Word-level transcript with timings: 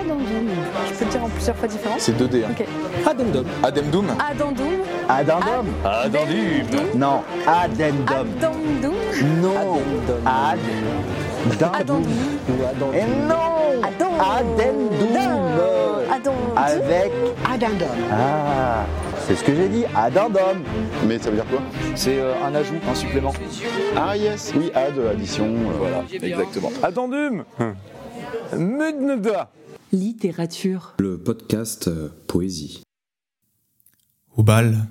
Addendum. 0.00 0.48
Je 0.88 0.94
peux 0.98 1.04
le 1.04 1.10
dire 1.10 1.24
en 1.24 1.28
plusieurs 1.28 1.56
fois 1.56 1.68
différentes 1.68 2.00
C'est 2.00 2.12
2D. 2.18 2.44
Hein. 2.44 2.48
Ok. 2.58 2.66
Addendum. 3.06 3.44
Addendum 3.62 4.06
Addendum. 4.18 4.64
Addendum 5.08 5.66
Addendum. 5.84 6.96
Non, 6.96 7.22
addendum. 7.46 8.06
Addendum. 8.06 8.94
Non. 9.42 9.78
Ou 11.46 11.52
addendum. 11.70 12.94
Et 12.94 13.04
non. 13.28 13.82
Addendum. 13.82 14.90
Addendum. 16.10 16.56
Avec 16.56 17.12
addendum. 17.50 17.88
Ah, 18.12 18.84
c'est 19.26 19.36
ce 19.36 19.44
que 19.44 19.54
j'ai 19.54 19.68
dit, 19.68 19.84
addendum. 19.96 20.62
Mais 21.06 21.18
ça 21.18 21.30
veut 21.30 21.36
dire 21.36 21.46
quoi 21.46 21.60
C'est 21.94 22.18
euh, 22.18 22.32
un 22.44 22.54
ajout, 22.54 22.74
un 22.90 22.94
supplément. 22.94 23.32
Ah 23.96 24.16
yes, 24.16 24.52
oui, 24.56 24.70
add, 24.74 24.94
addition. 25.12 25.44
euh, 25.46 25.72
Voilà, 25.78 26.02
exactement. 26.12 26.70
Addendum 26.82 27.44
Mudneda. 28.56 29.48
Littérature. 29.92 30.94
Le 31.00 31.20
podcast 31.20 31.88
euh, 31.88 32.10
Poésie. 32.28 32.84
Au 34.36 34.44
bal, 34.44 34.86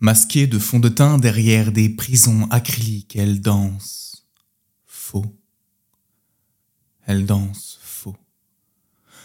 masquée 0.00 0.46
de 0.46 0.58
fond 0.58 0.78
de 0.78 0.90
teint 0.90 1.16
derrière 1.16 1.72
des 1.72 1.88
prisons 1.88 2.46
acryliques, 2.50 3.16
elle 3.16 3.40
danse 3.40 4.26
faux. 4.84 5.24
Elle 7.06 7.24
danse 7.24 7.78
faux. 7.80 8.16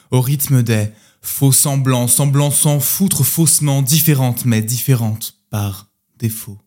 Au 0.09 0.22
rythme 0.22 0.64
des 0.64 0.88
faux 1.22 1.52
semblants, 1.52 2.08
semblants 2.08 2.50
sans 2.50 2.80
foutre 2.80 3.26
faussement, 3.26 3.81
différentes 3.81 4.45
mais 4.45 4.62
différentes 4.62 5.36
par 5.50 5.92
défaut. 6.17 6.59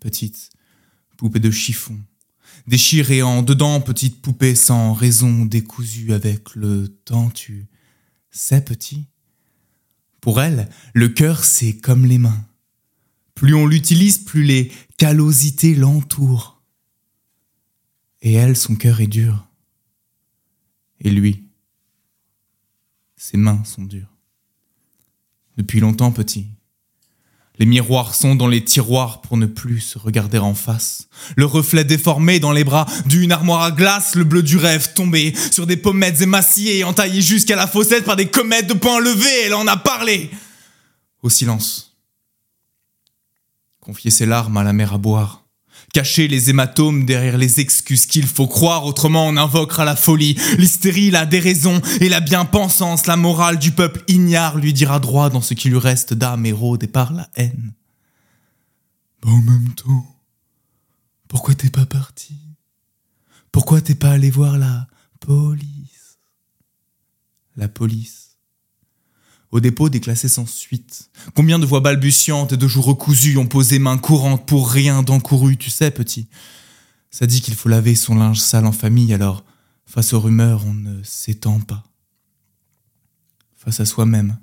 Petite 0.00 0.50
poupée 1.16 1.38
de 1.38 1.52
chiffon, 1.52 2.00
déchirée 2.66 3.22
en 3.22 3.42
dedans, 3.42 3.80
petite 3.80 4.20
poupée 4.22 4.54
sans 4.54 4.92
raison, 4.92 5.44
décousue 5.44 6.12
avec 6.12 6.54
le 6.54 6.88
temps, 6.88 7.30
tu 7.30 7.66
sais 8.30 8.64
petit. 8.64 9.06
Pour 10.20 10.40
elle, 10.40 10.68
le 10.94 11.08
cœur, 11.08 11.44
c'est 11.44 11.76
comme 11.76 12.06
les 12.06 12.18
mains. 12.18 12.46
Plus 13.34 13.54
on 13.54 13.66
l'utilise, 13.66 14.18
plus 14.18 14.44
les 14.44 14.70
callosités 14.96 15.74
l'entourent. 15.74 16.62
Et 18.20 18.34
elle, 18.34 18.56
son 18.56 18.76
cœur 18.76 19.00
est 19.00 19.08
dur. 19.08 19.48
Et 21.00 21.10
lui, 21.10 21.44
ses 23.16 23.36
mains 23.36 23.64
sont 23.64 23.82
dures. 23.82 24.14
Depuis 25.56 25.80
longtemps, 25.80 26.12
petit. 26.12 26.46
Les 27.62 27.66
miroirs 27.66 28.16
sont 28.16 28.34
dans 28.34 28.48
les 28.48 28.64
tiroirs 28.64 29.20
pour 29.20 29.36
ne 29.36 29.46
plus 29.46 29.78
se 29.78 29.96
regarder 29.96 30.38
en 30.38 30.52
face. 30.52 31.06
Le 31.36 31.44
reflet 31.44 31.84
déformé 31.84 32.40
dans 32.40 32.50
les 32.50 32.64
bras 32.64 32.86
d'une 33.06 33.30
armoire 33.30 33.62
à 33.62 33.70
glace, 33.70 34.16
le 34.16 34.24
bleu 34.24 34.42
du 34.42 34.56
rêve 34.56 34.94
tombé 34.94 35.32
sur 35.52 35.64
des 35.64 35.76
pommettes 35.76 36.22
émaciées 36.22 36.82
entaillées 36.82 37.22
jusqu'à 37.22 37.54
la 37.54 37.68
fossette 37.68 38.04
par 38.04 38.16
des 38.16 38.26
comètes 38.26 38.66
de 38.66 38.74
poings 38.74 38.98
levés. 38.98 39.42
Elle 39.44 39.54
en 39.54 39.68
a 39.68 39.76
parlé. 39.76 40.28
Au 41.22 41.30
silence. 41.30 41.96
Confier 43.78 44.10
ses 44.10 44.26
larmes 44.26 44.56
à 44.56 44.64
la 44.64 44.72
mer 44.72 44.94
à 44.94 44.98
boire. 44.98 45.41
Cacher 45.92 46.26
les 46.26 46.48
hématomes 46.48 47.04
derrière 47.04 47.36
les 47.36 47.60
excuses 47.60 48.06
qu'il 48.06 48.26
faut 48.26 48.46
croire, 48.46 48.86
autrement 48.86 49.26
on 49.26 49.36
invoquera 49.36 49.84
la 49.84 49.94
folie, 49.94 50.38
l'hystérie, 50.56 51.10
la 51.10 51.26
déraison 51.26 51.82
et 52.00 52.08
la 52.08 52.20
bien-pensance, 52.20 53.06
la 53.06 53.16
morale 53.16 53.58
du 53.58 53.72
peuple 53.72 54.02
ignare 54.08 54.56
lui 54.56 54.72
dira 54.72 55.00
droit 55.00 55.28
dans 55.28 55.42
ce 55.42 55.52
qui 55.52 55.68
lui 55.68 55.78
reste 55.78 56.14
d'âme 56.14 56.46
érode 56.46 56.82
et 56.82 56.88
par 56.88 57.12
la 57.12 57.28
haine. 57.36 57.74
En 59.22 59.36
même 59.36 59.74
temps, 59.74 60.16
pourquoi 61.28 61.54
t'es 61.54 61.70
pas 61.70 61.86
parti? 61.86 62.36
Pourquoi 63.52 63.82
t'es 63.82 63.94
pas 63.94 64.12
allé 64.12 64.30
voir 64.30 64.56
la 64.56 64.86
police? 65.20 66.18
La 67.54 67.68
police. 67.68 68.31
Au 69.52 69.60
dépôt 69.60 69.90
déclassé 69.90 70.28
sans 70.28 70.46
suite. 70.46 71.10
Combien 71.34 71.58
de 71.58 71.66
voix 71.66 71.80
balbutiantes 71.80 72.54
et 72.54 72.56
de 72.56 72.66
joues 72.66 72.80
recousues 72.80 73.36
ont 73.36 73.46
posé 73.46 73.78
main 73.78 73.98
courante 73.98 74.46
pour 74.46 74.70
rien 74.70 75.02
d'encouru, 75.02 75.58
tu 75.58 75.68
sais, 75.68 75.90
petit. 75.90 76.26
Ça 77.10 77.26
dit 77.26 77.42
qu'il 77.42 77.54
faut 77.54 77.68
laver 77.68 77.94
son 77.94 78.14
linge 78.14 78.40
sale 78.40 78.64
en 78.64 78.72
famille, 78.72 79.12
alors, 79.12 79.44
face 79.84 80.14
aux 80.14 80.20
rumeurs, 80.20 80.64
on 80.64 80.72
ne 80.72 81.02
s'étend 81.02 81.60
pas. 81.60 81.84
Face 83.54 83.78
à 83.78 83.84
soi-même, 83.84 84.38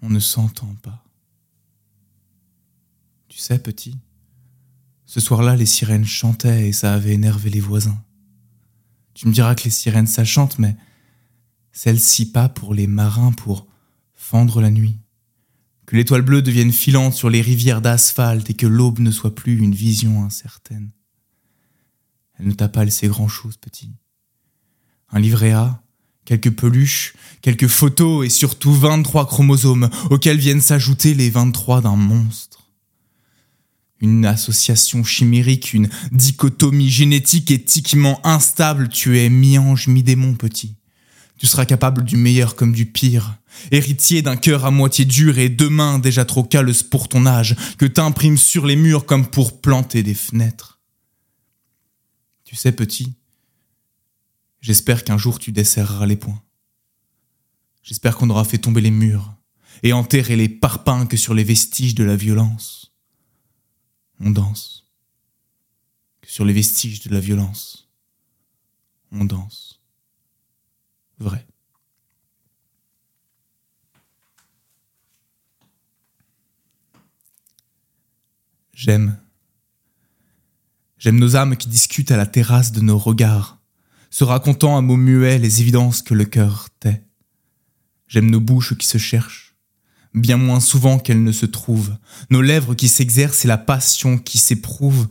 on 0.00 0.08
ne 0.08 0.18
s'entend 0.18 0.74
pas. 0.82 1.04
Tu 3.28 3.38
sais, 3.38 3.58
petit, 3.58 3.98
ce 5.04 5.20
soir-là, 5.20 5.56
les 5.56 5.66
sirènes 5.66 6.06
chantaient 6.06 6.68
et 6.68 6.72
ça 6.72 6.94
avait 6.94 7.12
énervé 7.12 7.50
les 7.50 7.60
voisins. 7.60 8.02
Tu 9.12 9.28
me 9.28 9.32
diras 9.32 9.54
que 9.54 9.64
les 9.64 9.70
sirènes, 9.70 10.06
ça 10.06 10.24
chante, 10.24 10.58
mais 10.58 10.74
celle-ci 11.72 12.32
pas 12.32 12.48
pour 12.48 12.72
les 12.72 12.86
marins, 12.86 13.32
pour 13.32 13.66
fendre 14.24 14.62
la 14.62 14.70
nuit. 14.70 14.96
Que 15.84 15.96
l'étoile 15.96 16.22
bleue 16.22 16.40
devienne 16.40 16.72
filante 16.72 17.12
sur 17.12 17.28
les 17.28 17.42
rivières 17.42 17.82
d'asphalte 17.82 18.48
et 18.48 18.54
que 18.54 18.66
l'aube 18.66 19.00
ne 19.00 19.10
soit 19.10 19.34
plus 19.34 19.58
une 19.58 19.74
vision 19.74 20.24
incertaine. 20.24 20.90
Elle 22.38 22.46
ne 22.46 22.54
t'a 22.54 22.70
pas 22.70 22.86
laissé 22.86 23.06
grand-chose, 23.06 23.58
petit. 23.58 23.90
Un 25.10 25.20
livret 25.20 25.52
A, 25.52 25.82
quelques 26.24 26.50
peluches, 26.50 27.12
quelques 27.42 27.68
photos 27.68 28.24
et 28.24 28.30
surtout 28.30 28.72
23 28.72 29.26
chromosomes 29.26 29.90
auxquels 30.08 30.38
viennent 30.38 30.62
s'ajouter 30.62 31.12
les 31.12 31.28
23 31.28 31.82
d'un 31.82 31.96
monstre. 31.96 32.70
Une 34.00 34.24
association 34.24 35.04
chimérique, 35.04 35.74
une 35.74 35.90
dichotomie 36.12 36.88
génétique 36.90 37.50
éthiquement 37.50 38.26
instable, 38.26 38.88
tu 38.88 39.18
es 39.18 39.28
mi-ange, 39.28 39.86
mi-démon, 39.86 40.32
petit. 40.34 40.76
Tu 41.36 41.46
seras 41.46 41.66
capable 41.66 42.04
du 42.04 42.16
meilleur 42.16 42.56
comme 42.56 42.72
du 42.72 42.86
pire, 42.86 43.36
héritier 43.70 44.22
d'un 44.22 44.36
cœur 44.36 44.64
à 44.64 44.70
moitié 44.70 45.04
dur 45.04 45.38
et 45.38 45.48
deux 45.48 45.68
mains 45.68 45.98
déjà 45.98 46.24
trop 46.24 46.44
calleuses 46.44 46.82
pour 46.82 47.08
ton 47.08 47.26
âge, 47.26 47.56
que 47.78 47.86
t'imprimes 47.86 48.38
sur 48.38 48.66
les 48.66 48.76
murs 48.76 49.06
comme 49.06 49.26
pour 49.26 49.60
planter 49.60 50.02
des 50.02 50.14
fenêtres. 50.14 50.80
Tu 52.44 52.56
sais, 52.56 52.72
petit, 52.72 53.14
j'espère 54.60 55.04
qu'un 55.04 55.18
jour 55.18 55.38
tu 55.38 55.52
desserreras 55.52 56.06
les 56.06 56.16
poings. 56.16 56.42
J'espère 57.82 58.16
qu'on 58.16 58.30
aura 58.30 58.44
fait 58.44 58.58
tomber 58.58 58.80
les 58.80 58.90
murs 58.90 59.34
et 59.82 59.92
enterré 59.92 60.36
les 60.36 60.48
parpaings 60.48 61.06
que 61.06 61.16
sur 61.16 61.34
les 61.34 61.44
vestiges 61.44 61.94
de 61.94 62.04
la 62.04 62.16
violence. 62.16 62.92
On 64.20 64.30
danse. 64.30 64.86
Que 66.22 66.30
sur 66.30 66.44
les 66.44 66.52
vestiges 66.54 67.02
de 67.02 67.12
la 67.12 67.20
violence, 67.20 67.90
on 69.12 69.24
danse 69.24 69.74
vrai. 71.18 71.46
J'aime. 78.74 79.16
J'aime 80.98 81.18
nos 81.18 81.36
âmes 81.36 81.56
qui 81.56 81.68
discutent 81.68 82.10
à 82.10 82.16
la 82.16 82.26
terrasse 82.26 82.72
de 82.72 82.80
nos 82.80 82.98
regards, 82.98 83.60
se 84.10 84.24
racontant 84.24 84.76
à 84.76 84.80
mots 84.80 84.96
muets 84.96 85.38
les 85.38 85.60
évidences 85.60 86.02
que 86.02 86.14
le 86.14 86.24
cœur 86.24 86.68
tait. 86.80 87.04
J'aime 88.08 88.30
nos 88.30 88.40
bouches 88.40 88.76
qui 88.76 88.86
se 88.86 88.98
cherchent, 88.98 89.54
bien 90.12 90.36
moins 90.36 90.60
souvent 90.60 90.98
qu'elles 90.98 91.22
ne 91.22 91.32
se 91.32 91.46
trouvent, 91.46 91.96
nos 92.30 92.42
lèvres 92.42 92.74
qui 92.74 92.88
s'exercent 92.88 93.44
et 93.44 93.48
la 93.48 93.58
passion 93.58 94.18
qui 94.18 94.38
s'éprouve. 94.38 95.08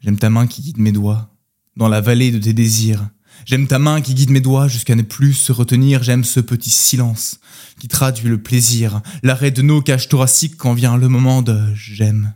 J'aime 0.00 0.18
ta 0.18 0.30
main 0.30 0.46
qui 0.46 0.62
guide 0.62 0.78
mes 0.78 0.92
doigts, 0.92 1.32
dans 1.76 1.88
la 1.88 2.00
vallée 2.00 2.32
de 2.32 2.38
tes 2.38 2.52
désirs, 2.52 3.08
J'aime 3.44 3.66
ta 3.66 3.78
main 3.78 4.00
qui 4.00 4.14
guide 4.14 4.30
mes 4.30 4.40
doigts 4.40 4.66
jusqu'à 4.66 4.94
ne 4.94 5.02
plus 5.02 5.34
se 5.34 5.52
retenir. 5.52 6.02
J'aime 6.02 6.24
ce 6.24 6.40
petit 6.40 6.70
silence 6.70 7.38
qui 7.86 7.88
traduit 7.88 8.28
le 8.28 8.42
plaisir, 8.42 9.00
l'arrêt 9.22 9.52
de 9.52 9.62
nos 9.62 9.80
cages 9.80 10.08
thoraciques 10.08 10.56
quand 10.56 10.74
vient 10.74 10.96
le 10.96 11.06
moment 11.06 11.40
de 11.40 11.72
j'aime. 11.74 12.34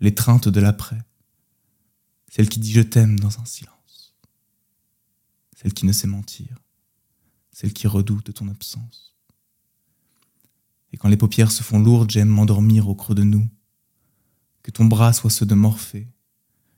L'étreinte 0.00 0.48
de 0.48 0.58
l'après. 0.58 1.02
Celle 2.30 2.48
qui 2.48 2.58
dit 2.58 2.72
je 2.72 2.80
t'aime 2.80 3.20
dans 3.20 3.40
un 3.40 3.44
silence. 3.44 4.14
Celle 5.54 5.74
qui 5.74 5.84
ne 5.84 5.92
sait 5.92 6.06
mentir. 6.06 6.56
Celle 7.52 7.74
qui 7.74 7.86
redoute 7.86 8.32
ton 8.32 8.48
absence. 8.48 9.14
Et 10.94 10.96
quand 10.96 11.10
les 11.10 11.18
paupières 11.18 11.52
se 11.52 11.62
font 11.62 11.78
lourdes, 11.78 12.10
j'aime 12.10 12.28
m'endormir 12.28 12.88
au 12.88 12.94
creux 12.94 13.14
de 13.14 13.24
nous. 13.24 13.46
Que 14.62 14.70
ton 14.70 14.86
bras 14.86 15.12
soit 15.12 15.28
ceux 15.28 15.44
de 15.44 15.54
Morphée 15.54 16.08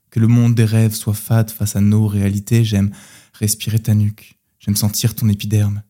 que 0.09 0.19
le 0.19 0.27
monde 0.27 0.55
des 0.55 0.65
rêves 0.65 0.93
soit 0.93 1.13
fade 1.13 1.51
face 1.51 1.77
à 1.77 1.79
nos 1.79 2.05
réalités, 2.05 2.65
j'aime 2.65 2.91
respirer 3.31 3.79
ta 3.79 3.93
nuque, 3.93 4.37
j'aime 4.59 4.75
sentir 4.75 5.15
ton 5.15 5.29
épiderme, 5.29 5.83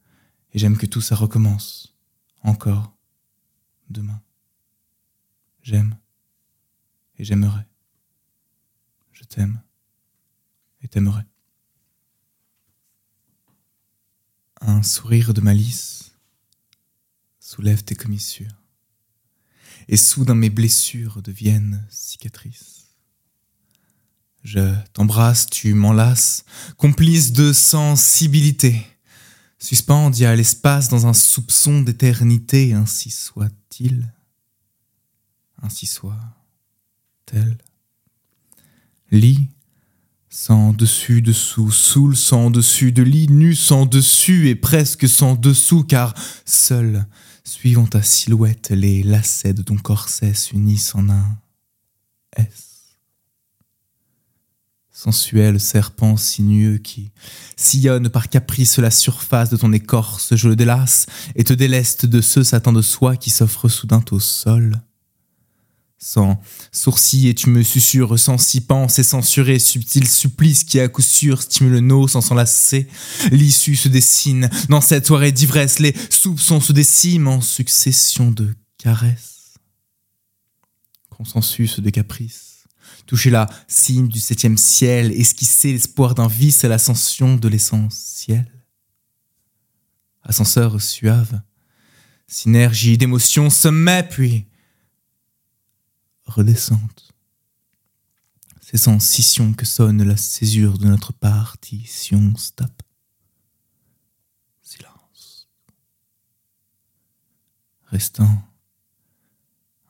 et 0.54 0.60
j'aime 0.60 0.78
que 0.78 0.86
tout 0.86 1.02
ça 1.02 1.16
recommence, 1.16 1.96
encore, 2.44 2.94
demain. 3.90 4.22
J'aime, 5.62 5.98
et 7.18 7.24
j'aimerai. 7.24 7.62
Je 9.12 9.24
t'aime, 9.24 9.62
et 10.82 10.88
t'aimerai. 10.88 11.24
Un 14.60 14.84
sourire 14.84 15.34
de 15.34 15.42
malice 15.42 16.12
soulève 17.40 17.84
tes 17.84 17.96
commissures, 17.96 18.62
et 19.88 19.98
soudain 19.98 20.36
mes 20.36 20.50
blessures 20.50 21.22
deviennent 21.22 21.86
cicatrices 21.90 22.88
Je 24.44 24.74
t'embrasse, 24.94 25.48
tu 25.48 25.74
m'enlaces, 25.74 26.46
complice 26.78 27.32
de 27.32 27.54
sensibilité. 27.54 28.86
Suspendit 29.62 30.26
à 30.26 30.36
l'espace 30.36 30.90
dans 30.90 31.06
un 31.06 31.14
soupçon 31.14 31.82
d'éternité, 31.82 32.74
ainsi 32.74 33.12
soit-il. 33.12 34.12
Ainsi 35.62 35.86
soit-elle. 35.86 37.60
Lit, 39.12 39.50
sans 40.30 40.74
dessus 40.74 41.22
dessous, 41.22 41.70
soule 41.70 42.18
sans 42.18 42.50
dessus 42.50 42.92
de 42.92 43.04
lit, 43.04 43.28
nu 43.28 43.54
sans 43.54 43.86
dessus 43.86 44.50
et 44.50 44.56
presque 44.56 45.08
sans 45.08 45.36
dessous, 45.36 45.84
car 45.84 46.16
seul, 46.44 47.06
suivant 47.44 47.86
ta 47.86 48.02
silhouette, 48.02 48.72
les 48.72 49.04
lacets 49.04 49.54
de 49.54 49.62
ton 49.62 49.78
corset 49.78 50.34
s'unissent 50.34 50.96
en 50.96 51.08
un 51.10 51.38
S 52.36 52.71
sensuel 55.04 55.60
serpent 55.60 56.16
sinueux 56.16 56.78
qui 56.78 57.12
sillonne 57.56 58.10
par 58.10 58.30
caprice 58.30 58.78
la 58.78 58.92
surface 58.92 59.50
de 59.50 59.58
ton 59.58 59.74
écorce, 59.74 60.36
je 60.36 60.48
le 60.48 60.56
délasse 60.56 61.08
et 61.36 61.44
te 61.44 61.54
déleste 61.54 62.06
de 62.06 62.22
ce 62.22 62.44
satin 62.44 62.72
de 62.72 62.84
soie 62.84 63.16
qui 63.16 63.32
s'offre 63.32 63.68
soudain 63.68 64.04
au 64.12 64.20
sol. 64.20 64.80
Sans 65.98 66.40
sourcils 66.72 67.30
et 67.30 67.34
tu 67.34 67.50
me 67.50 67.64
susurres 67.64 68.20
sans 68.20 68.38
s'y 68.38 68.62
penser, 68.62 69.02
censuré, 69.02 69.58
subtil 69.58 70.08
supplice 70.08 70.64
qui 70.64 70.80
à 70.80 70.88
coup 70.88 71.02
sûr 71.02 71.42
stimule 71.42 71.80
nos 71.80 72.08
sans 72.08 72.22
s'enlacer. 72.22 72.88
L'issue 73.32 73.76
se 73.76 73.90
dessine 73.90 74.52
dans 74.70 74.82
cette 74.82 75.08
soirée 75.08 75.32
d'ivresse, 75.32 75.80
les 75.80 75.96
soupçons 76.12 76.60
se 76.60 76.74
déciment 76.74 77.28
en 77.28 77.42
succession 77.42 78.30
de 78.30 78.54
caresses. 78.78 79.56
Consensus 81.10 81.80
de 81.80 81.90
caprice 81.90 82.61
toucher 83.06 83.30
la 83.30 83.50
cime 83.68 84.08
du 84.08 84.20
septième 84.20 84.58
ciel, 84.58 85.12
esquisser 85.12 85.72
l'espoir 85.72 86.16
d'un 86.16 86.28
vice 86.28 86.64
à 86.64 86.70
l'ascension 86.70 87.36
de 87.36 87.48
l'essentiel. 87.48 88.52
Ascenseur 90.24 90.82
suave, 90.82 91.42
synergie 92.28 92.98
d'émotion, 92.98 93.50
sommet, 93.50 94.08
puis 94.08 94.46
redescente. 96.26 97.14
C'est 98.62 98.78
sans 98.78 99.00
scission 99.00 99.54
que 99.54 99.66
sonne 99.66 100.04
la 100.04 100.16
césure 100.16 100.78
de 100.78 100.88
notre 100.88 101.12
partition. 101.12 102.34
Stop. 102.38 102.84
Silence. 104.62 105.50
Restant 107.88 108.48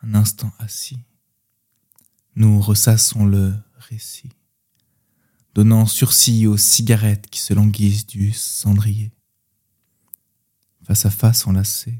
un 0.01 0.15
instant 0.15 0.51
assis 0.57 1.00
nous 2.36 2.62
ressassons 2.62 3.25
le 3.25 3.54
récit, 3.78 4.30
donnant 5.54 5.86
sursis 5.86 6.48
aux 6.48 6.57
cigarettes 6.57 7.30
qui 7.30 7.39
se 7.39 7.54
languissent 7.54 8.06
du 8.06 8.31
cendrier. 8.33 9.12
Face 10.83 11.06
à 11.06 11.10
face 11.10 11.48
enlacés, 11.48 11.98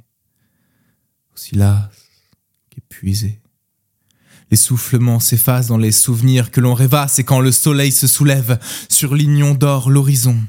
aussi 1.34 1.56
las 1.56 1.90
qu'épuisés. 2.70 3.42
L'essoufflement 4.50 5.20
s'efface 5.20 5.68
dans 5.68 5.78
les 5.78 5.94
souvenirs 5.94 6.52
que 6.52 6.60
l'on 6.60 6.74
rêvasse 6.74 7.20
et 7.20 7.24
quand 7.24 7.40
le 7.40 7.52
soleil 7.54 7.92
se 7.92 8.08
soulève, 8.08 8.60
sur 8.90 9.16
l'ignon 9.16 9.54
d'or 9.54 9.90
l'horizon, 9.90 10.44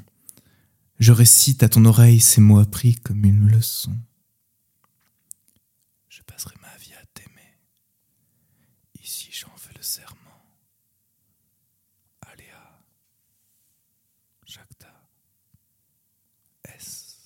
je 0.99 1.13
récite 1.13 1.63
à 1.63 1.69
ton 1.69 1.85
oreille 1.85 2.21
ces 2.21 2.41
mots 2.41 2.59
appris 2.61 2.95
comme 2.97 3.25
une 3.25 3.49
leçon. 3.49 3.93
Je 6.09 6.23
passerai 6.23 6.55
ma 6.63 6.77
vie 6.79 6.95
à 6.95 7.05
t'aimer. 7.15 7.59
Ici 9.03 9.29
j'en 9.33 9.55
fais 9.57 9.75
le 9.77 9.83
serment. 9.83 10.19
Aléa. 12.21 12.81
Jacta. 14.47 14.93
S. 16.65 17.17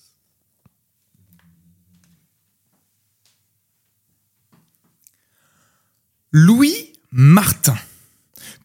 Louis 6.33 6.75
Martin. 7.13 7.77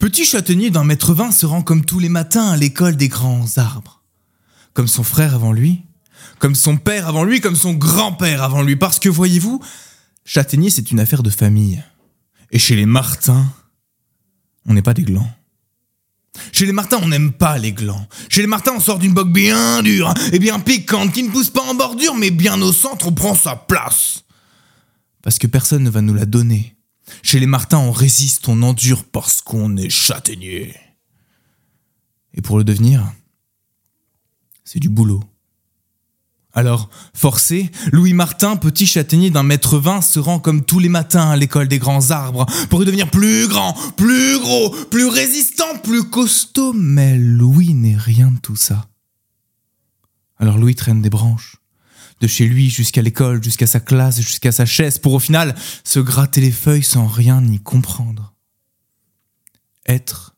Petit 0.00 0.24
châtaignier 0.24 0.70
d'un 0.70 0.82
mètre 0.82 1.14
vingt 1.14 1.30
se 1.30 1.46
rend 1.46 1.62
comme 1.62 1.84
tous 1.84 2.00
les 2.00 2.08
matins 2.08 2.50
à 2.50 2.56
l'école 2.56 2.96
des 2.96 3.06
grands 3.06 3.46
arbres. 3.56 4.02
Comme 4.74 4.88
son 4.88 5.04
frère 5.04 5.36
avant 5.36 5.52
lui, 5.52 5.82
comme 6.40 6.56
son 6.56 6.76
père 6.76 7.06
avant 7.06 7.22
lui, 7.22 7.40
comme 7.40 7.54
son 7.54 7.74
grand-père 7.74 8.42
avant 8.42 8.62
lui. 8.62 8.74
Parce 8.74 8.98
que 8.98 9.08
voyez-vous, 9.08 9.62
châtaignier 10.24 10.70
c'est 10.70 10.90
une 10.90 10.98
affaire 10.98 11.22
de 11.22 11.30
famille. 11.30 11.80
Et 12.50 12.58
chez 12.58 12.74
les 12.74 12.86
Martins, 12.86 13.46
on 14.66 14.74
n'est 14.74 14.82
pas 14.82 14.94
des 14.94 15.04
glands. 15.04 15.30
Chez 16.50 16.66
les 16.66 16.72
Martins, 16.72 16.98
on 17.00 17.08
n'aime 17.08 17.32
pas 17.32 17.58
les 17.58 17.72
glands. 17.72 18.08
Chez 18.28 18.40
les 18.40 18.48
Martins, 18.48 18.72
on 18.74 18.80
sort 18.80 18.98
d'une 18.98 19.14
boque 19.14 19.32
bien 19.32 19.84
dure 19.84 20.12
et 20.32 20.40
bien 20.40 20.58
piquante 20.58 21.12
qui 21.12 21.22
ne 21.22 21.30
pousse 21.30 21.50
pas 21.50 21.62
en 21.62 21.74
bordure, 21.74 22.16
mais 22.16 22.30
bien 22.32 22.60
au 22.60 22.72
centre, 22.72 23.06
on 23.06 23.12
prend 23.12 23.36
sa 23.36 23.54
place. 23.54 24.24
Parce 25.22 25.38
que 25.38 25.46
personne 25.46 25.84
ne 25.84 25.90
va 25.90 26.00
nous 26.00 26.14
la 26.14 26.26
donner. 26.26 26.74
Chez 27.22 27.40
les 27.40 27.46
Martins, 27.46 27.78
on 27.78 27.92
résiste, 27.92 28.48
on 28.48 28.62
endure 28.62 29.04
parce 29.04 29.40
qu'on 29.40 29.76
est 29.76 29.90
châtaignier. 29.90 30.74
Et 32.34 32.42
pour 32.42 32.58
le 32.58 32.64
devenir, 32.64 33.12
c'est 34.64 34.80
du 34.80 34.88
boulot. 34.88 35.22
Alors, 36.54 36.90
forcé, 37.14 37.70
Louis 37.92 38.12
Martin, 38.12 38.56
petit 38.56 38.86
châtaignier 38.86 39.30
d'un 39.30 39.42
mètre 39.42 39.78
vingt, 39.78 40.02
se 40.02 40.18
rend 40.18 40.38
comme 40.38 40.64
tous 40.64 40.78
les 40.78 40.90
matins 40.90 41.30
à 41.30 41.36
l'école 41.36 41.66
des 41.66 41.78
grands 41.78 42.10
arbres 42.10 42.44
pour 42.68 42.82
y 42.82 42.86
devenir 42.86 43.10
plus 43.10 43.48
grand, 43.48 43.72
plus 43.96 44.38
gros, 44.38 44.70
plus 44.90 45.06
résistant, 45.06 45.78
plus 45.82 46.04
costaud. 46.04 46.74
Mais 46.74 47.16
Louis 47.16 47.72
n'est 47.72 47.96
rien 47.96 48.30
de 48.32 48.38
tout 48.38 48.56
ça. 48.56 48.86
Alors 50.38 50.58
Louis 50.58 50.74
traîne 50.74 51.00
des 51.00 51.08
branches, 51.08 51.56
de 52.22 52.28
chez 52.28 52.46
lui 52.46 52.70
jusqu'à 52.70 53.02
l'école, 53.02 53.42
jusqu'à 53.42 53.66
sa 53.66 53.80
classe, 53.80 54.20
jusqu'à 54.20 54.52
sa 54.52 54.64
chaise, 54.64 54.98
pour 54.98 55.12
au 55.12 55.18
final 55.18 55.56
se 55.82 55.98
gratter 55.98 56.40
les 56.40 56.52
feuilles 56.52 56.84
sans 56.84 57.06
rien 57.06 57.44
y 57.44 57.58
comprendre. 57.58 58.32
Être 59.86 60.36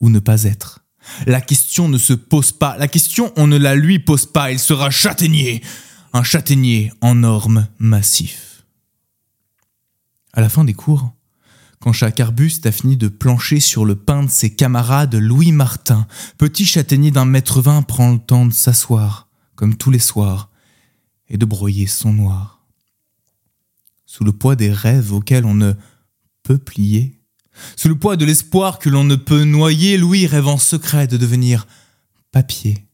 ou 0.00 0.10
ne 0.10 0.18
pas 0.18 0.42
être. 0.42 0.80
La 1.26 1.40
question 1.40 1.88
ne 1.88 1.98
se 1.98 2.12
pose 2.12 2.50
pas. 2.50 2.76
La 2.76 2.88
question, 2.88 3.32
on 3.36 3.46
ne 3.46 3.56
la 3.56 3.76
lui 3.76 4.00
pose 4.00 4.26
pas. 4.26 4.50
Il 4.50 4.58
sera 4.58 4.90
châtaignier. 4.90 5.62
Un 6.12 6.24
châtaignier 6.24 6.92
en 7.00 7.14
norme 7.14 7.68
massif. 7.78 8.64
À 10.32 10.40
la 10.40 10.48
fin 10.48 10.64
des 10.64 10.74
cours, 10.74 11.12
quand 11.78 11.92
chaque 11.92 12.18
arbuste 12.18 12.66
a 12.66 12.72
fini 12.72 12.96
de 12.96 13.06
plancher 13.06 13.60
sur 13.60 13.84
le 13.84 13.94
pain 13.94 14.24
de 14.24 14.30
ses 14.30 14.52
camarades, 14.52 15.14
Louis 15.14 15.52
Martin, 15.52 16.08
petit 16.38 16.66
châtaignier 16.66 17.12
d'un 17.12 17.24
mètre 17.24 17.60
vingt, 17.60 17.82
prend 17.82 18.12
le 18.12 18.18
temps 18.18 18.46
de 18.46 18.52
s'asseoir, 18.52 19.28
comme 19.54 19.76
tous 19.76 19.92
les 19.92 20.00
soirs, 20.00 20.50
et 21.28 21.38
de 21.38 21.44
broyer 21.44 21.86
son 21.86 22.12
noir. 22.12 22.66
Sous 24.06 24.24
le 24.24 24.32
poids 24.32 24.56
des 24.56 24.72
rêves 24.72 25.12
auxquels 25.12 25.44
on 25.44 25.54
ne 25.54 25.74
peut 26.42 26.58
plier, 26.58 27.18
sous 27.76 27.88
le 27.88 27.98
poids 27.98 28.16
de 28.16 28.24
l'espoir 28.24 28.78
que 28.78 28.88
l'on 28.88 29.04
ne 29.04 29.16
peut 29.16 29.44
noyer, 29.44 29.98
Louis 29.98 30.26
rêve 30.26 30.48
en 30.48 30.58
secret 30.58 31.06
de 31.06 31.16
devenir 31.16 31.66
papier. 32.32 32.86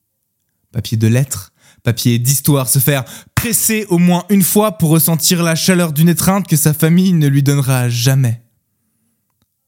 Papier 0.73 0.97
de 0.97 1.07
lettres, 1.07 1.53
papier 1.83 2.19
d'histoire, 2.19 2.69
se 2.69 2.79
faire 2.79 3.05
presser 3.35 3.87
au 3.89 3.99
moins 3.99 4.25
une 4.31 4.43
fois 4.43 4.79
pour 4.79 4.91
ressentir 4.91 5.43
la 5.43 5.55
chaleur 5.55 5.93
d'une 5.93 6.09
étreinte 6.09 6.49
que 6.49 6.57
sa 6.57 6.75
famille 6.75 7.13
ne 7.13 7.29
lui 7.29 7.43
donnera 7.43 7.89
jamais. 7.89 8.43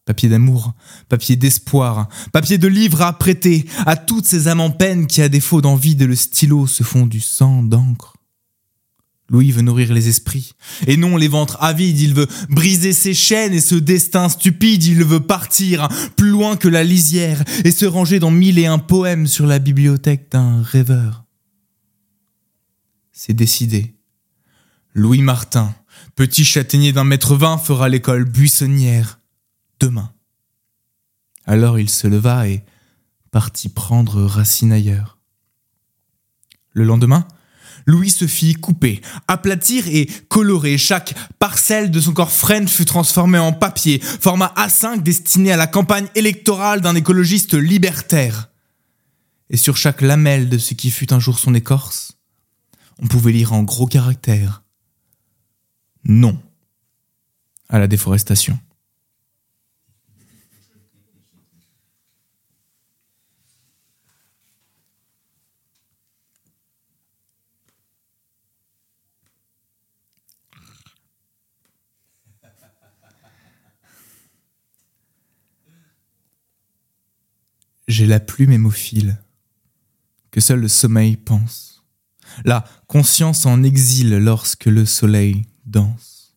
Papier 0.04 0.28
d'amour, 0.28 0.74
papier 1.08 1.34
d'espoir, 1.36 2.08
papier 2.32 2.58
de 2.58 2.68
livre 2.68 3.02
à 3.02 3.18
prêter 3.18 3.66
à 3.86 3.96
toutes 3.96 4.26
ces 4.26 4.46
âmes 4.46 4.60
en 4.60 4.70
peine 4.70 5.08
qui, 5.08 5.20
à 5.20 5.28
défaut 5.28 5.60
d'envie 5.60 5.96
de 5.96 6.04
le 6.04 6.14
stylo, 6.14 6.66
se 6.66 6.84
font 6.84 7.06
du 7.06 7.20
sang 7.20 7.62
d'encre. 7.62 8.15
Louis 9.28 9.50
veut 9.50 9.62
nourrir 9.62 9.92
les 9.92 10.08
esprits, 10.08 10.52
et 10.86 10.96
non 10.96 11.16
les 11.16 11.26
ventres 11.26 11.58
avides, 11.60 11.98
il 11.98 12.14
veut 12.14 12.28
briser 12.48 12.92
ses 12.92 13.12
chaînes 13.12 13.54
et 13.54 13.60
ce 13.60 13.74
destin 13.74 14.28
stupide, 14.28 14.84
il 14.84 15.02
veut 15.02 15.20
partir 15.20 15.88
plus 16.16 16.28
loin 16.28 16.56
que 16.56 16.68
la 16.68 16.84
lisière 16.84 17.42
et 17.64 17.72
se 17.72 17.86
ranger 17.86 18.20
dans 18.20 18.30
mille 18.30 18.58
et 18.58 18.66
un 18.66 18.78
poèmes 18.78 19.26
sur 19.26 19.46
la 19.46 19.58
bibliothèque 19.58 20.30
d'un 20.30 20.62
rêveur. 20.62 21.24
C'est 23.10 23.34
décidé. 23.34 23.96
Louis 24.94 25.22
Martin, 25.22 25.74
petit 26.14 26.44
châtaignier 26.44 26.92
d'un 26.92 27.04
mètre 27.04 27.34
vingt, 27.34 27.58
fera 27.58 27.88
l'école 27.88 28.24
buissonnière 28.24 29.18
demain. 29.80 30.12
Alors 31.46 31.80
il 31.80 31.90
se 31.90 32.06
leva 32.06 32.48
et 32.48 32.64
partit 33.32 33.68
prendre 33.68 34.22
racine 34.22 34.72
ailleurs. 34.72 35.18
Le 36.72 36.84
lendemain, 36.84 37.26
Louis 37.86 38.10
se 38.10 38.26
fit 38.26 38.54
couper, 38.54 39.00
aplatir 39.28 39.86
et 39.86 40.06
colorer. 40.28 40.76
Chaque 40.76 41.14
parcelle 41.38 41.90
de 41.90 42.00
son 42.00 42.12
corps 42.12 42.32
frêne 42.32 42.66
fut 42.66 42.84
transformée 42.84 43.38
en 43.38 43.52
papier, 43.52 44.00
format 44.00 44.52
A5 44.56 45.02
destiné 45.02 45.52
à 45.52 45.56
la 45.56 45.68
campagne 45.68 46.08
électorale 46.16 46.80
d'un 46.80 46.96
écologiste 46.96 47.54
libertaire. 47.54 48.50
Et 49.50 49.56
sur 49.56 49.76
chaque 49.76 50.02
lamelle 50.02 50.48
de 50.48 50.58
ce 50.58 50.74
qui 50.74 50.90
fut 50.90 51.12
un 51.12 51.20
jour 51.20 51.38
son 51.38 51.54
écorce, 51.54 52.18
on 52.98 53.06
pouvait 53.06 53.32
lire 53.32 53.52
en 53.52 53.62
gros 53.62 53.86
caractères 53.86 54.62
Non 56.04 56.40
à 57.68 57.78
la 57.78 57.86
déforestation. 57.86 58.58
J'ai 77.96 78.06
la 78.06 78.20
plume 78.20 78.52
hémophile, 78.52 79.16
que 80.30 80.42
seul 80.42 80.60
le 80.60 80.68
sommeil 80.68 81.16
pense. 81.16 81.82
La 82.44 82.62
conscience 82.88 83.46
en 83.46 83.62
exil 83.62 84.10
lorsque 84.18 84.66
le 84.66 84.84
soleil 84.84 85.46
danse. 85.64 86.36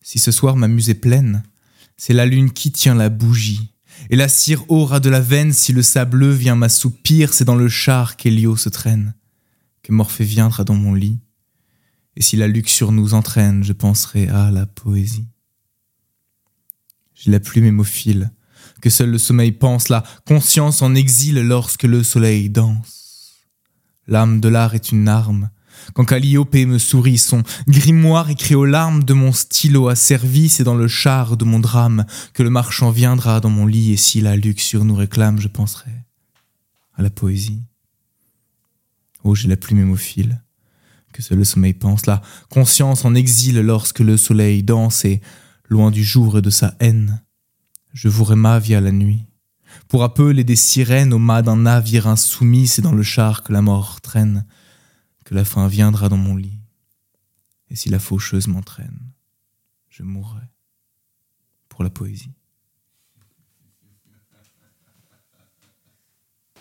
Si 0.00 0.18
ce 0.18 0.32
soir 0.32 0.56
ma 0.56 0.68
muse 0.68 0.88
est 0.88 0.94
pleine, 0.94 1.42
c'est 1.98 2.14
la 2.14 2.24
lune 2.24 2.50
qui 2.50 2.72
tient 2.72 2.94
la 2.94 3.10
bougie, 3.10 3.74
et 4.08 4.16
la 4.16 4.28
cire 4.28 4.64
aura 4.70 5.00
de 5.00 5.10
la 5.10 5.20
veine 5.20 5.52
si 5.52 5.74
le 5.74 5.82
sableux 5.82 6.32
vient 6.32 6.56
m'assoupir, 6.56 7.34
c'est 7.34 7.44
dans 7.44 7.54
le 7.54 7.68
char 7.68 8.16
qu'Hélio 8.16 8.56
se 8.56 8.70
traîne, 8.70 9.12
que 9.82 9.92
Morphée 9.92 10.24
viendra 10.24 10.64
dans 10.64 10.76
mon 10.76 10.94
lit, 10.94 11.18
et 12.16 12.22
si 12.22 12.36
la 12.36 12.48
luxure 12.48 12.92
nous 12.92 13.12
entraîne, 13.12 13.62
je 13.64 13.74
penserai 13.74 14.28
à 14.28 14.50
la 14.50 14.64
poésie. 14.64 15.28
J'ai 17.14 17.30
la 17.30 17.40
plume 17.40 17.66
hémophile, 17.66 18.32
que 18.80 18.90
seul 18.90 19.10
le 19.10 19.18
sommeil 19.18 19.52
pense, 19.52 19.88
la 19.88 20.02
conscience 20.26 20.82
en 20.82 20.94
exil 20.94 21.40
lorsque 21.40 21.84
le 21.84 22.02
soleil 22.02 22.50
danse. 22.50 23.34
L'âme 24.06 24.40
de 24.40 24.48
l'art 24.48 24.74
est 24.74 24.90
une 24.92 25.08
arme, 25.08 25.50
quand 25.94 26.04
Calliope 26.04 26.54
me 26.54 26.78
sourit, 26.78 27.18
son 27.18 27.42
grimoire 27.66 28.30
écrit 28.30 28.54
aux 28.54 28.64
larmes 28.64 29.04
de 29.04 29.14
mon 29.14 29.32
stylo 29.32 29.88
a 29.88 29.96
servi, 29.96 30.48
c'est 30.48 30.64
dans 30.64 30.74
le 30.74 30.88
char 30.88 31.36
de 31.36 31.44
mon 31.44 31.58
drame 31.58 32.04
que 32.32 32.42
le 32.42 32.50
marchand 32.50 32.90
viendra 32.90 33.40
dans 33.40 33.50
mon 33.50 33.66
lit, 33.66 33.92
et 33.92 33.96
si 33.96 34.20
la 34.20 34.36
luxure 34.36 34.84
nous 34.84 34.94
réclame, 34.94 35.40
je 35.40 35.48
penserai 35.48 35.90
à 36.94 37.02
la 37.02 37.10
poésie. 37.10 37.62
Oh, 39.24 39.34
j'ai 39.34 39.48
la 39.48 39.56
plume 39.56 39.80
hémophile, 39.80 40.42
que 41.12 41.22
seul 41.22 41.38
le 41.38 41.44
sommeil 41.44 41.74
pense, 41.74 42.06
la 42.06 42.22
conscience 42.50 43.04
en 43.04 43.14
exil 43.14 43.58
lorsque 43.60 44.00
le 44.00 44.16
soleil 44.16 44.62
danse, 44.62 45.04
et 45.04 45.20
loin 45.68 45.90
du 45.90 46.04
jour 46.04 46.38
et 46.38 46.42
de 46.42 46.50
sa 46.50 46.74
haine, 46.80 47.22
je 47.92 48.08
vous 48.08 48.24
ma 48.36 48.58
via 48.58 48.80
la 48.80 48.92
nuit. 48.92 49.26
Pour 49.88 50.02
appeler 50.02 50.44
des 50.44 50.56
sirènes 50.56 51.12
au 51.12 51.18
mât 51.18 51.42
d'un 51.42 51.56
navire 51.56 52.06
insoumis, 52.06 52.66
c'est 52.66 52.82
dans 52.82 52.92
le 52.92 53.02
char 53.02 53.42
que 53.42 53.52
la 53.52 53.62
mort 53.62 54.00
traîne 54.00 54.46
que 55.24 55.34
la 55.34 55.44
fin 55.44 55.68
viendra 55.68 56.08
dans 56.08 56.16
mon 56.16 56.34
lit, 56.34 56.58
et 57.68 57.76
si 57.76 57.88
la 57.88 58.00
faucheuse 58.00 58.48
m'entraîne, 58.48 58.98
je 59.88 60.02
mourrai 60.02 60.42
pour 61.68 61.84
la 61.84 61.90
poésie. 61.90 62.32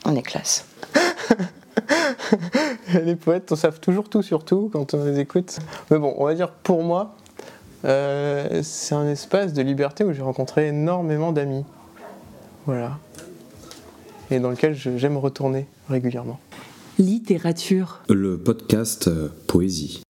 On 0.06 0.16
est 0.16 0.22
classe. 0.22 0.66
les 2.94 3.16
poètes, 3.16 3.52
on 3.52 3.56
savent 3.56 3.80
toujours 3.80 4.10
tout 4.10 4.22
sur 4.22 4.46
tout 4.46 4.70
quand 4.72 4.94
on 4.94 5.04
les 5.04 5.20
écoute. 5.20 5.60
Mais 5.90 5.98
bon, 5.98 6.14
on 6.18 6.26
va 6.26 6.36
dire 6.36 6.52
pour 6.52 6.84
moi, 6.84 7.18
euh, 7.86 8.62
c'est 8.64 8.96
un 8.96 9.08
espace 9.08 9.54
de 9.54 9.62
liberté 9.62 10.04
où 10.04 10.14
j'ai 10.14 10.22
rencontré 10.22 10.68
énormément 10.68 11.32
d'amis. 11.32 11.66
Voilà. 12.66 12.98
Et 14.32 14.40
dans 14.40 14.50
lequel 14.52 14.76
j'aime 14.76 15.18
retourner 15.18 15.68
régulièrement 15.90 16.40
littérature. 17.00 18.02
Le 18.10 18.38
podcast 18.38 19.08
euh, 19.08 19.30
Poésie. 19.48 20.04